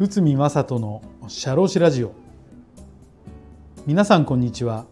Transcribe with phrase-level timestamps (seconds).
[0.00, 2.12] 内海正人の社労士ラジオ。
[3.86, 4.86] 皆さんこんにちは。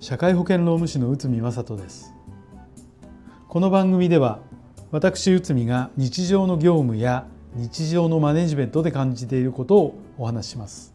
[0.00, 2.12] 社会保険労務士の内海正人です。
[3.46, 4.40] この番組では
[4.90, 10.92] 私内海が日常の業務や日常のマネジメントで感じていることをお話しします。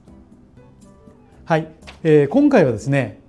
[1.45, 1.69] はい、
[2.03, 3.21] えー、今回はですね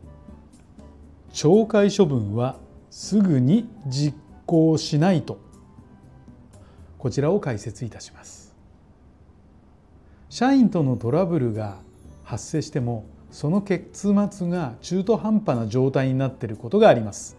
[1.32, 2.56] 懲戒処分は
[2.90, 5.38] すぐに実行しないと。
[6.98, 8.54] こちらを解説いたします。
[10.28, 11.76] 社員とのトラブルが
[12.22, 17.36] 発生してもその結末が中途半端な状態になっていることがあります。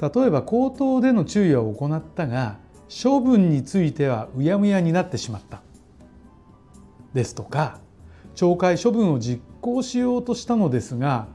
[0.00, 2.58] 例えば口頭での注意は行ったが
[2.88, 5.62] 処分についてはうやむやになってしまった。
[7.12, 7.78] ですとか
[8.34, 11.28] 懲戒処分を実行しようとしたのですが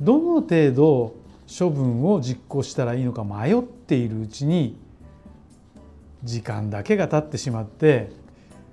[0.00, 1.14] どの程度
[1.58, 4.76] 処分を実行したらいいのか迷っているうちに
[6.22, 8.12] 時間だけが経ってしまって、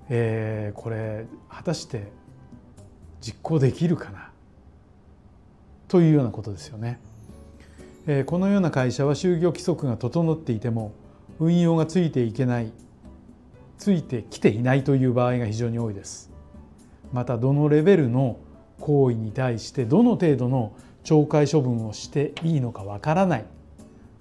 [0.09, 2.11] えー、これ果たして
[3.19, 4.31] 実行できるかな？
[5.87, 6.99] というようなことですよね。
[8.05, 10.93] えー、このような会社は就業規則が整っていても
[11.39, 12.71] 運用がついていけない
[13.77, 16.31] ついてきていないという場合が非常に多いです。
[17.11, 18.37] またどのレベルの
[18.79, 20.73] 行為に対してどの程度の
[21.07, 23.45] 懲戒処分をしていいのかわからない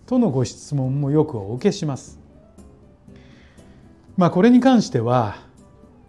[0.07, 2.21] とのご質問もよくお受けします。
[4.17, 5.37] まあこれに関しては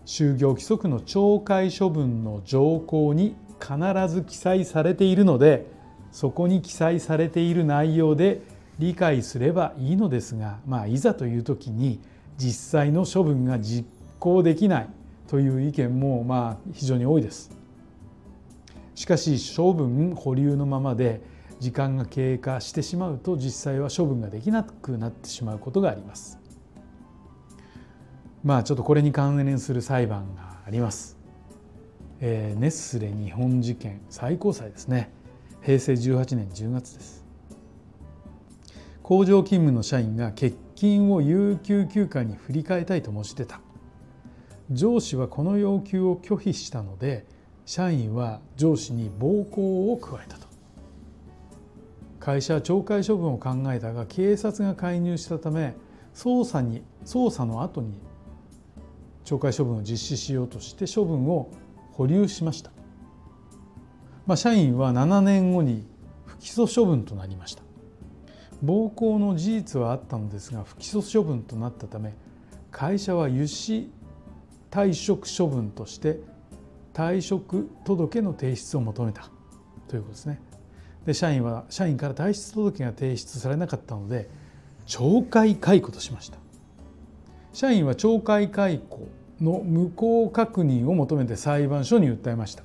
[0.06, 3.76] 就業規則の懲戒処分の条項に必
[4.08, 5.66] ず記載されているので
[6.12, 8.42] そこに記載されている内容で
[8.78, 12.00] 理解すればいいのですが、まあ、いざという時に
[12.38, 13.88] 実際の処分が実
[14.20, 14.90] 行できない
[15.28, 17.50] という意見もまあ非常に多いです。
[18.98, 21.22] しかし処分保留のままで
[21.60, 26.40] 時間が経過してしまうと実際は処分ができなくなってしまうことがあります。
[28.44, 31.16] まあちょっとこれに関連する裁判があります。
[32.22, 35.12] えー、ネスレ日本事件最高裁ですね
[35.62, 37.24] 平成18年10月です
[39.04, 43.62] 工場勤務の社員が欠勤を有給休暇に振り替えたいと申し出た
[44.72, 47.28] 上司はこの要求を拒否したので
[47.68, 50.48] 社員は上司に暴行を加えたと。
[52.18, 55.76] 会社は懲戒処分を考えたが警察が介入したため
[56.16, 58.00] 捜査に捜査の後に
[59.26, 61.52] 懲戒処分を実施しようとして処分を
[61.92, 62.72] 保留しました、
[64.26, 65.86] まあ、社員は7年後に
[66.26, 67.64] 不起訴処分となりました。
[68.64, 72.16] 暴行の事実はあったのですが不起訴処分となったため
[72.72, 73.92] 会社は輸し
[74.72, 76.20] 退職処分として
[76.98, 79.30] 退職届の提出を求めた
[79.88, 80.42] ということですね。
[81.06, 84.32] で社員は社員から退出届が提出されなかったので
[84.88, 86.40] 懲戒解雇としました。
[87.54, 89.10] 社員は懲戒解雇
[89.40, 92.64] の無効確認を求めて裁判所に訴えました。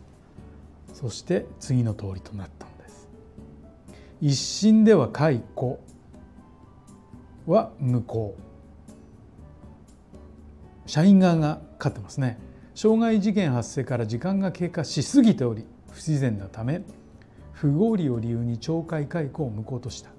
[0.94, 3.10] そして次の通りとなったんです。
[4.22, 5.78] 一審では解雇
[7.46, 8.34] は無効。
[10.86, 12.38] 社員側が勝ってますね
[12.74, 16.82] 傷害事件発生から時間が経過しすぎており不自然なため
[17.52, 20.10] 不合理を理由に懲戒解雇を無効とした。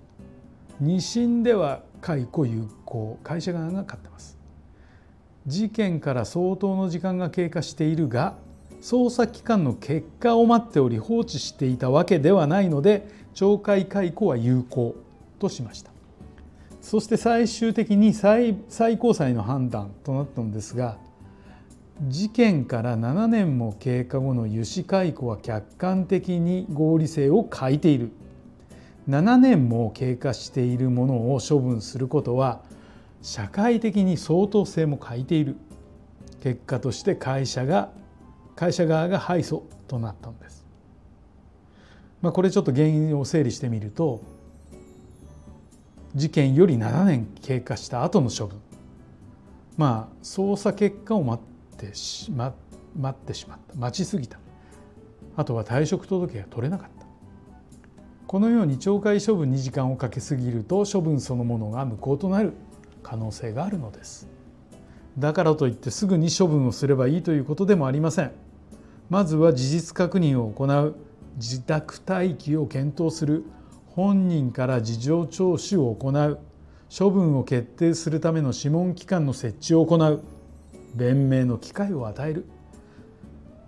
[0.79, 3.19] 二審では解雇有効。
[3.23, 4.37] 会社側が勝ってます。
[5.45, 8.35] 事件から相当の時間が経過しているが
[8.81, 14.95] 捜査機関の結果を待っており放置していたわけではないので懲戒解雇は有効
[15.39, 15.91] としました。
[16.81, 18.55] そして最終的に最
[18.99, 20.97] 高裁の判断となったのですが
[22.01, 28.11] 事件から7年も経過後の油脂解雇は客観的に合理性を欠いている。
[29.07, 32.61] 7年も経過しているものを処分することは
[33.21, 35.55] 社会的に相当性も欠いている。
[36.41, 37.91] 結果として会社が
[38.55, 40.65] 会社側が敗訴となったのです。
[42.21, 44.21] まあ、これちょっと原因を整理してみると
[46.15, 48.59] 事件より7年経過した後の処分。
[49.77, 51.23] まあ捜査結果を
[51.73, 52.53] ってしま
[52.95, 53.75] 待ってしまった。
[53.75, 54.37] 待ちすぎた。
[55.35, 57.05] あとは退職届が取れなかった。
[58.27, 62.53] このように懲戒処分に時間をかけすぎると処分そのものが無効となる
[63.01, 64.27] 可能性があるのです。
[65.19, 68.31] だからといってすぐに処分をすればいいということでもありません。
[69.09, 70.95] まずは事実確認を行う。
[71.37, 73.43] 自宅待機を検討する。
[73.87, 76.39] 本人から事情聴取を行う。
[76.95, 80.23] 処分を決定するための諮問機関の設置を行う。
[80.95, 82.45] 弁明の機会を与える。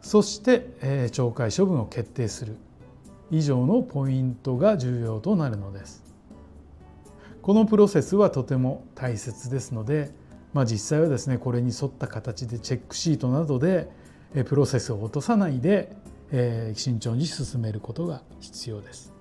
[0.01, 2.57] そして、えー、懲戒処分を決定する。
[3.31, 6.03] 以上のポイントが重要となるのです。
[7.41, 10.11] このプロセスはとても大切ですので、
[10.53, 13.89] まあ、実際はですねこれに沿った形でチェックシートなどで
[14.45, 15.95] プロセスを落とさないで
[16.31, 19.13] え慎重に進めることが必要です。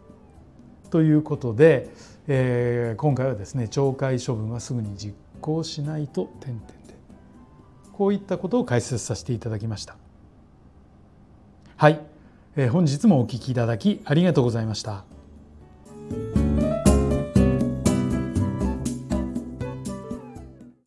[0.90, 1.88] ということで、
[2.28, 6.83] えー、今回はですね懲戒処分はすぐに実行しないと点々。
[7.96, 9.96] こういったことを解説させていただきました。
[11.76, 12.00] はい、
[12.56, 15.13] えー、本日もお聞きいただきありがとうございました。